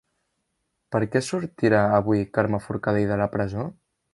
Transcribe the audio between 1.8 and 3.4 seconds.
avui Carme Forcadell de la